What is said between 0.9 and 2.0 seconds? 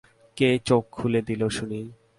খুলে দিল শুনি?